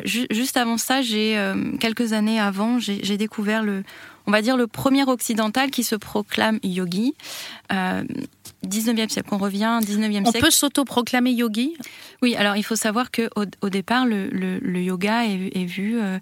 juste 0.05 0.57
avant 0.57 0.79
ça, 0.79 1.03
j'ai 1.03 1.39
quelques 1.81 2.13
années 2.13 2.41
avant, 2.41 2.79
j'ai 2.79 3.17
découvert 3.17 3.63
le 3.63 3.83
on 4.27 4.31
va 4.31 4.43
dire, 4.43 4.57
le 4.57 4.67
premier 4.67 5.05
occidental 5.05 5.71
qui 5.71 5.85
se 5.85 5.97
proclame 5.97 6.59
yogi. 6.63 7.15
Euh, 7.73 8.03
19e 8.67 9.09
siècle, 9.09 9.29
on 9.33 9.39
revient 9.39 9.79
19e 9.83 10.13
siècle. 10.13 10.23
On 10.27 10.33
peut 10.33 10.51
s'auto-proclamer 10.51 11.31
yogi? 11.31 11.77
Oui, 12.21 12.35
alors 12.37 12.57
il 12.57 12.63
faut 12.63 12.77
savoir 12.77 13.11
que 13.11 13.31
au, 13.35 13.69
départ, 13.71 14.05
le, 14.07 14.81
yoga 14.81 15.25
est, 15.25 15.65
vu 15.65 15.99
euh, 15.99 16.19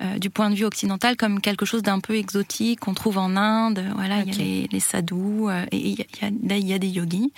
euh, 0.00 0.18
du 0.18 0.30
point 0.30 0.50
de 0.50 0.54
vue 0.54 0.64
occidental 0.64 1.16
comme 1.16 1.40
quelque 1.40 1.66
chose 1.66 1.82
d'un 1.82 1.98
peu 1.98 2.14
exotique 2.16 2.80
qu'on 2.80 2.94
trouve 2.94 3.18
en 3.18 3.36
Inde. 3.36 3.84
Voilà, 3.96 4.20
il 4.20 4.32
y 4.32 4.34
a 4.34 4.38
les, 4.38 4.68
les 4.70 4.80
sadhus 4.80 5.48
euh, 5.48 5.64
et 5.72 5.76
il 5.78 5.98
y, 5.98 6.02
a, 6.02 6.56
il 6.56 6.68
y, 6.68 6.72
a, 6.72 6.78
des 6.78 6.88
yogis. 6.88 7.32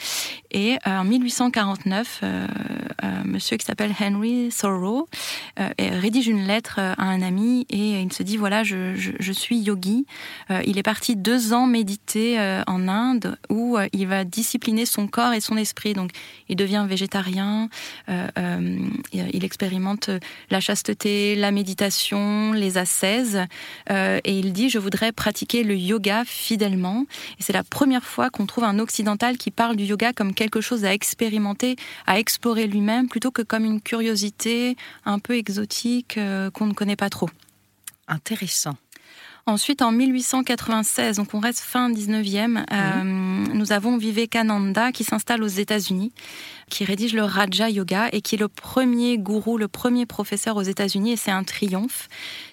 Et 0.51 0.77
en 0.85 1.05
1849, 1.05 2.23
monsieur 3.25 3.57
qui 3.57 3.67
s'appelle 3.67 3.93
Henry 4.01 4.51
Thoreau 4.57 5.09
rédige 5.79 6.29
une 6.29 6.47
lettre 6.47 6.79
à 6.79 7.03
un 7.03 7.23
ami 7.23 7.67
et 7.71 8.01
il 8.01 8.13
se 8.13 8.23
dit 8.23 8.37
voilà, 8.37 8.63
je, 8.63 8.95
je 8.95 9.33
suis 9.33 9.59
yogi. 9.59 10.07
il 10.65 10.79
est 10.79 10.83
parti 10.83 11.17
deux 11.17 11.53
ans 11.53 11.67
méditer 11.67 12.39
en 12.67 12.89
Inde 12.89 13.37
où 13.49 13.79
il 13.93 14.07
va 14.07 14.25
discipliner 14.25 14.87
son 14.87 15.07
corps 15.07 15.33
et 15.33 15.41
son 15.41 15.57
esprit. 15.57 15.95
Donc, 15.95 16.11
il 16.49 16.57
devient 16.57 16.85
végétarien, 16.89 17.69
euh, 18.09 18.29
euh, 18.39 18.79
il 19.13 19.45
expérimente 19.45 20.11
la 20.51 20.61
chasteté, 20.61 21.35
la 21.35 21.51
méditation, 21.51 22.53
les 22.53 22.79
ascèses, 22.79 23.41
euh, 23.91 24.21
et 24.25 24.39
il 24.39 24.53
dit 24.53 24.69
je 24.69 24.79
voudrais 24.79 25.13
pratiquer 25.13 25.63
le 25.65 25.77
yoga 25.77 26.25
fidèlement. 26.27 27.07
Et 27.39 27.43
c'est 27.43 27.53
la 27.53 27.65
première 27.65 28.05
fois 28.05 28.31
qu'on 28.31 28.47
trouve 28.47 28.65
un 28.65 28.79
occidental 28.79 29.39
qui 29.39 29.51
parle 29.51 29.77
du 29.77 29.85
yoga 29.85 30.13
comme 30.13 30.35
quelque 30.35 30.61
chose 30.61 30.85
à 30.85 30.93
expérimenter, 30.93 31.77
à 32.07 32.19
explorer 32.19 32.67
lui-même, 32.67 32.92
plutôt 33.09 33.31
que 33.31 33.43
comme 33.43 33.65
une 33.65 33.81
curiosité 33.81 34.77
un 35.05 35.19
peu 35.19 35.37
exotique 35.37 36.19
qu'on 36.53 36.67
ne 36.67 36.75
connaît 36.75 36.97
pas 36.97 37.11
trop. 37.11 37.29
Intéressant. 38.09 38.77
Ensuite, 39.45 39.83
en 39.83 39.91
1896, 39.91 41.17
donc 41.17 41.35
on 41.35 41.41
reste 41.41 41.59
fin 41.59 41.91
19e, 41.91 42.65
euh, 42.73 43.03
nous 43.03 43.73
avons 43.73 43.97
Vivekananda 43.97 44.93
qui 44.93 45.03
s'installe 45.03 45.43
aux 45.43 45.49
États-Unis, 45.49 46.13
qui 46.71 46.85
rédige 46.85 47.13
le 47.13 47.25
Raja 47.25 47.69
Yoga 47.69 48.09
et 48.13 48.21
qui 48.21 48.37
est 48.37 48.39
le 48.39 48.47
premier 48.47 49.19
gourou, 49.19 49.59
le 49.59 49.67
premier 49.67 50.07
professeur 50.07 50.57
aux 50.57 50.63
États-Unis 50.63 51.13
et 51.13 51.17
c'est 51.17 51.33
un 51.33 51.43
triomphe. 51.43 52.09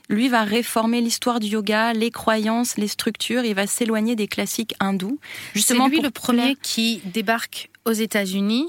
Lui 0.10 0.29
va 0.29 0.43
réformer 0.43 1.00
l'histoire 1.01 1.39
du 1.39 1.48
yoga, 1.50 1.93
les 1.93 2.10
croyances, 2.10 2.75
les 2.77 2.88
structures, 2.88 3.46
il 3.46 3.53
va 3.53 3.67
s'éloigner 3.67 4.15
des 4.15 4.27
classiques 4.27 4.74
hindous. 4.79 5.19
Justement, 5.53 5.86
c'est 5.86 5.91
lui 5.91 6.01
le 6.01 6.10
premier 6.10 6.55
qui 6.60 7.03
débarque 7.05 7.69
aux 7.86 7.91
États-Unis 7.91 8.65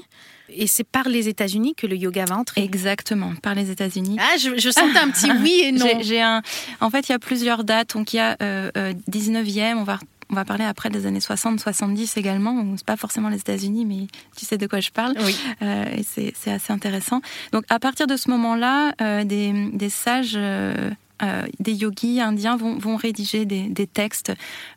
et 0.55 0.67
c'est 0.67 0.83
par 0.83 1.09
les 1.09 1.27
États-Unis 1.27 1.75
que 1.75 1.87
le 1.87 1.95
yoga 1.95 2.25
va 2.25 2.37
entrer. 2.37 2.63
Exactement, 2.63 3.33
par 3.41 3.55
les 3.55 3.71
États-Unis. 3.71 4.17
Ah, 4.19 4.37
je, 4.37 4.57
je 4.57 4.69
sens 4.69 4.95
un 4.95 5.09
petit 5.09 5.31
oui 5.41 5.61
et 5.63 5.71
non. 5.71 5.87
J'ai 6.01 6.21
un. 6.21 6.41
En 6.79 6.89
fait, 6.89 7.09
il 7.09 7.11
y 7.11 7.15
a 7.15 7.19
plusieurs 7.19 7.63
dates. 7.63 7.93
Donc 7.93 8.13
il 8.13 8.17
y 8.17 8.19
a 8.19 8.37
euh, 8.41 8.71
19e. 9.09 9.75
Euh, 9.75 9.75
on 9.77 9.83
va 9.83 9.99
on 10.31 10.35
va 10.35 10.45
parler 10.45 10.63
après 10.63 10.89
des 10.89 11.05
années 11.05 11.19
60-70 11.19 12.17
également. 12.17 12.65
C'est 12.77 12.85
pas 12.85 12.95
forcément 12.95 13.27
les 13.27 13.37
États-Unis, 13.37 13.85
mais 13.85 14.07
tu 14.37 14.45
sais 14.45 14.57
de 14.57 14.65
quoi 14.65 14.79
je 14.79 14.89
parle. 14.89 15.13
Oui. 15.19 15.37
Euh, 15.61 15.85
et 15.97 16.03
c'est 16.03 16.51
assez 16.51 16.71
intéressant. 16.71 17.21
Donc 17.51 17.65
à 17.69 17.79
partir 17.79 18.07
de 18.07 18.15
ce 18.15 18.29
moment-là, 18.31 18.93
euh, 19.01 19.25
des, 19.25 19.69
des, 19.73 19.89
sages 19.89 20.35
euh, 20.35 20.89
euh, 21.21 21.45
des 21.59 21.73
yogis 21.73 22.19
indiens 22.19 22.57
vont, 22.57 22.95
rédiger 22.95 23.45
des, 23.45 23.87
textes 23.87 24.31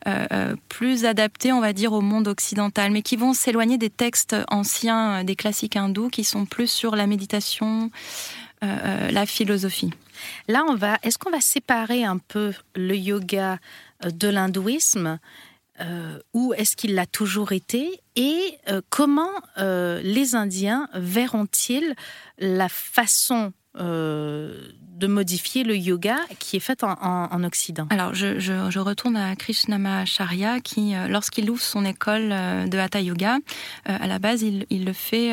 euh, 0.06 0.26
euh, 0.32 0.56
plus 0.68 1.04
adaptés, 1.04 1.52
on 1.52 1.60
va 1.60 1.72
dire, 1.72 1.92
au 1.92 2.00
monde 2.00 2.28
occidental, 2.28 2.90
mais 2.90 3.02
qui 3.02 3.16
vont 3.16 3.32
s'éloigner 3.32 3.78
des 3.78 3.90
textes 3.90 4.36
anciens, 4.48 5.24
des 5.24 5.36
classiques 5.36 5.76
hindous, 5.76 6.10
qui 6.10 6.24
sont 6.24 6.44
plus 6.44 6.70
sur 6.70 6.96
la 6.96 7.06
méditation, 7.06 7.90
la 8.62 9.26
philosophie. 9.26 9.90
Là, 10.48 10.64
on 10.66 10.74
va. 10.74 10.96
Est-ce 11.02 11.18
qu'on 11.18 11.30
va 11.30 11.42
séparer 11.42 12.02
un 12.02 12.16
peu 12.16 12.54
le 12.74 12.96
yoga 12.96 13.58
de 14.02 14.26
l'hindouisme 14.26 15.18
ou 16.32 16.54
est-ce 16.54 16.74
qu'il 16.74 16.94
l'a 16.94 17.04
toujours 17.04 17.52
été? 17.52 18.00
Et 18.16 18.56
comment 18.88 19.32
les 19.58 20.34
Indiens 20.34 20.88
verront-ils 20.94 21.94
la 22.38 22.70
façon 22.70 23.52
de 24.95 25.07
modifier 25.07 25.64
le 25.64 25.76
yoga 25.76 26.16
qui 26.38 26.57
est 26.57 26.61
fait 26.61 26.85
en, 26.85 27.45
Occident 27.45 27.87
Alors, 27.90 28.14
je, 28.14 28.78
retourne 28.78 29.16
à 29.16 29.35
Krishnamacharya 29.35 30.61
qui, 30.61 30.95
euh, 30.95 31.09
lorsqu'il 31.09 31.50
ouvre 31.50 31.62
son 31.62 31.85
école 31.85 32.31
euh, 32.33 32.66
de 32.66 32.78
Hatha 32.78 33.00
Yoga, 33.00 33.37
euh, 33.88 33.97
à 34.00 34.07
la 34.07 34.19
base, 34.19 34.43
il, 34.43 34.85
le 34.85 34.93
fait 34.93 35.33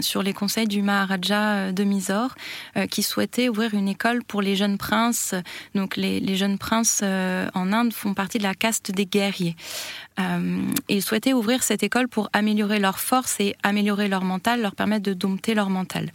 sur 0.00 0.22
les 0.22 0.32
conseils 0.32 0.66
du 0.66 0.82
Maharaja 0.82 1.72
de 1.72 1.84
Mysore, 1.84 2.34
qui 2.90 3.02
souhaitait 3.02 3.48
ouvrir 3.48 3.74
une 3.74 3.88
école 3.88 4.24
pour 4.24 4.40
les 4.40 4.56
jeunes 4.56 4.78
princes. 4.78 5.34
Donc, 5.74 5.96
les, 5.96 6.20
les 6.20 6.36
jeunes 6.36 6.58
princes 6.58 7.02
en 7.02 7.72
Inde 7.72 7.92
font 7.92 8.14
partie 8.14 8.38
de 8.38 8.42
la 8.42 8.54
caste 8.54 8.90
des 8.90 9.04
guerriers. 9.04 9.56
Il 10.88 11.02
souhaitait 11.02 11.32
ouvrir 11.32 11.62
cette 11.62 11.82
école 11.82 12.08
pour 12.08 12.28
améliorer 12.32 12.78
leur 12.78 12.98
force 12.98 13.40
et 13.40 13.54
améliorer 13.62 14.08
leur 14.08 14.24
mental, 14.24 14.60
leur 14.60 14.74
permettre 14.74 15.04
de 15.04 15.14
dompter 15.14 15.54
leur 15.54 15.70
mental. 15.70 16.10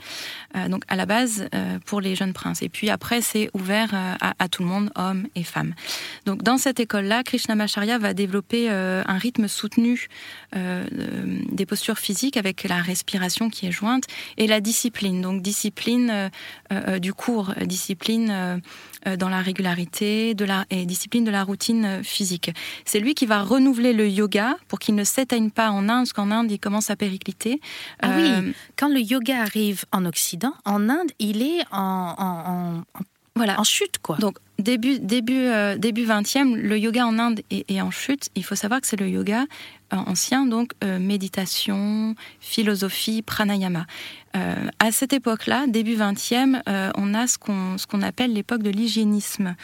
donc, 0.69 0.83
à 0.87 0.95
la 0.95 1.05
base, 1.05 1.47
pour 1.85 2.01
les 2.01 2.15
jeunes 2.15 2.33
princes. 2.33 2.61
Et 2.61 2.69
puis 2.69 2.89
après, 2.89 3.21
c'est 3.21 3.49
ouvert 3.53 3.89
euh, 3.93 4.15
à, 4.39 4.47
tout 4.49 4.63
le 4.63 4.69
monde, 4.69 4.89
hommes 4.95 5.27
et 5.35 5.43
femmes. 5.43 5.73
Donc 6.25 6.41
dans 6.41 6.57
cette 6.57 6.79
école-là, 6.79 7.23
Krishnamacharya 7.23 7.97
va 7.97 8.13
développer 8.13 8.69
euh, 8.69 9.03
un 9.05 9.17
rythme 9.17 9.47
soutenu 9.47 10.07
euh, 10.55 10.85
des 11.51 11.65
postures 11.65 11.97
physiques 11.97 12.37
avec 12.37 12.63
la 12.63 12.81
respiration 12.81 13.49
qui 13.49 13.67
est 13.67 13.71
jointe 13.71 14.05
et 14.37 14.47
la 14.47 14.61
discipline. 14.61 15.21
Donc 15.21 15.41
discipline 15.41 16.29
du 16.99 17.13
cours, 17.13 17.53
discipline 17.61 18.61
dans 19.17 19.29
la 19.29 19.41
régularité 19.41 20.35
et 20.69 20.85
discipline 20.85 21.23
de 21.23 21.31
la 21.31 21.43
routine 21.43 22.03
physique. 22.03 22.51
C'est 22.85 22.99
lui 22.99 23.13
qui 23.13 23.25
va 23.25 23.41
renouveler 23.41 23.86
le 23.93 24.07
yoga 24.07 24.57
pour 24.67 24.79
qu'il 24.79 24.95
ne 24.95 25.03
s'éteigne 25.03 25.49
pas 25.49 25.69
en 25.71 25.89
Inde, 25.89 26.05
parce 26.05 26.13
qu'en 26.13 26.31
Inde, 26.31 26.51
il 26.51 26.59
commence 26.59 26.89
à 26.89 26.95
péricliter. 26.95 27.59
Ah 28.01 28.09
oui, 28.15 28.53
quand 28.75 28.89
le 28.89 28.99
yoga 28.99 29.41
arrive 29.41 29.85
en 29.91 30.05
Occident, 30.05 30.53
en 30.65 30.89
Inde, 30.89 31.11
il 31.19 31.41
est 31.41 31.63
en 31.71 32.83
voilà. 33.37 33.59
en 33.59 33.63
chute, 33.63 33.99
quoi. 33.99 34.17
Donc, 34.17 34.37
début, 34.59 34.99
début, 34.99 35.45
euh, 35.45 35.77
début 35.77 36.05
20e, 36.05 36.55
le 36.55 36.77
yoga 36.77 37.05
en 37.05 37.19
Inde 37.19 37.41
est, 37.51 37.69
est 37.69 37.81
en 37.81 37.91
chute. 37.91 38.29
Il 38.35 38.43
faut 38.43 38.55
savoir 38.55 38.81
que 38.81 38.87
c'est 38.87 38.99
le 38.99 39.07
yoga 39.07 39.45
ancien, 39.91 40.45
donc 40.45 40.71
euh, 40.83 40.99
méditation, 40.99 42.15
philosophie, 42.39 43.21
pranayama. 43.21 43.85
Euh, 44.35 44.55
à 44.79 44.91
cette 44.91 45.13
époque-là, 45.13 45.65
début 45.67 45.95
20e, 45.95 46.61
euh, 46.67 46.91
on 46.95 47.13
a 47.13 47.27
ce 47.27 47.37
qu'on 47.37 47.77
ce 47.77 47.87
qu'on 47.87 48.01
appelle 48.01 48.33
l'époque 48.33 48.61
de 48.61 48.69
l'hygiénisme 48.69 49.55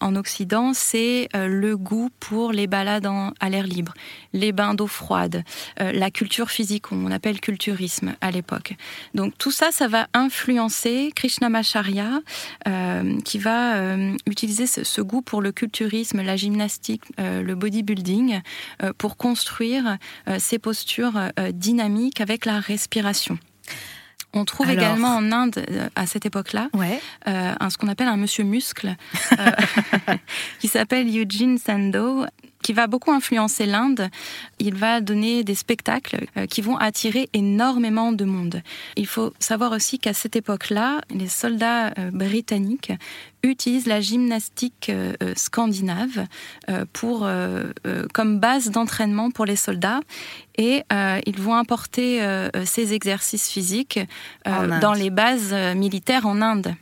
en 0.00 0.16
Occident. 0.16 0.72
C'est 0.72 1.28
le 1.34 1.76
goût 1.76 2.10
pour 2.20 2.52
les 2.52 2.66
balades 2.66 3.06
à 3.40 3.48
l'air 3.50 3.66
libre, 3.66 3.92
les 4.32 4.52
bains 4.52 4.74
d'eau 4.74 4.86
froide, 4.86 5.44
la 5.78 6.10
culture 6.10 6.50
physique, 6.50 6.92
on 6.92 7.10
appelle 7.10 7.40
culturisme 7.40 8.14
à 8.20 8.30
l'époque. 8.30 8.74
Donc 9.14 9.36
tout 9.38 9.50
ça, 9.50 9.70
ça 9.70 9.86
va 9.88 10.06
influencer 10.14 11.12
Krishnamacharya, 11.14 12.20
qui 13.24 13.38
va 13.38 13.96
utiliser 14.26 14.66
ce, 14.66 14.84
ce, 14.84 15.00
goût 15.00 15.22
pour 15.22 15.42
le 15.42 15.52
culturisme, 15.52 16.22
la 16.22 16.36
gymnastique, 16.36 17.02
le 17.18 17.54
bodybuilding, 17.54 18.40
pour 18.98 19.16
construire 19.16 19.55
euh, 19.60 20.36
ces 20.38 20.58
postures 20.58 21.16
euh, 21.16 21.52
dynamiques 21.52 22.20
avec 22.20 22.44
la 22.44 22.60
respiration. 22.60 23.38
On 24.32 24.44
trouve 24.44 24.70
également 24.70 25.16
en 25.16 25.32
Inde, 25.32 25.64
euh, 25.70 25.88
à 25.94 26.06
cette 26.06 26.26
époque-là, 26.26 26.68
ce 27.70 27.78
qu'on 27.78 27.88
appelle 27.88 28.08
un 28.08 28.18
monsieur 28.18 28.44
muscle, 28.44 28.94
qui 30.60 30.68
s'appelle 30.68 31.06
Eugene 31.08 31.58
Sando, 31.58 32.26
qui 32.66 32.72
va 32.72 32.88
beaucoup 32.88 33.12
influencer 33.12 33.64
l'Inde. 33.64 34.08
Il 34.58 34.74
va 34.74 35.00
donner 35.00 35.44
des 35.44 35.54
spectacles 35.54 36.26
euh, 36.36 36.46
qui 36.46 36.62
vont 36.62 36.76
attirer 36.76 37.28
énormément 37.32 38.10
de 38.10 38.24
monde. 38.24 38.60
Il 38.96 39.06
faut 39.06 39.32
savoir 39.38 39.70
aussi 39.70 40.00
qu'à 40.00 40.12
cette 40.12 40.34
époque-là, 40.34 41.00
les 41.10 41.28
soldats 41.28 41.92
euh, 41.96 42.10
britanniques 42.10 42.92
utilisent 43.44 43.86
la 43.86 44.00
gymnastique 44.00 44.88
euh, 44.90 45.14
scandinave 45.36 46.26
pour, 46.92 47.28
comme 48.12 48.40
base 48.40 48.70
d'entraînement 48.70 49.30
pour 49.30 49.44
les 49.44 49.54
soldats 49.54 50.00
et 50.58 50.82
ils 50.90 51.40
vont 51.40 51.54
importer 51.54 52.20
ces 52.64 52.92
exercices 52.92 53.48
physiques 53.48 54.00
dans 54.44 54.94
les 54.94 55.10
bases 55.10 55.54
militaires 55.76 56.26
en 56.26 56.42
Inde. 56.42 56.74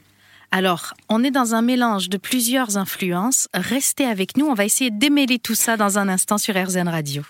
Alors, 0.57 0.95
on 1.09 1.25
est 1.25 1.33
dans 1.33 1.57
un 1.57 1.63
mélange 1.63 2.09
de 2.09 2.17
plusieurs 2.17 2.77
influences. 2.77 3.49
Restez 3.55 4.05
avec 4.05 4.37
nous, 4.37 4.47
on 4.47 4.55
va 4.55 4.65
essayer 4.65 4.93
de 4.93 5.01
démêler 5.01 5.41
tout 5.41 5.57
ça 5.57 5.77
dans 5.77 5.99
un 5.99 6.09
instant 6.09 6.39
sur 6.39 6.55
RZN 6.55 6.87
Radio. 6.87 7.25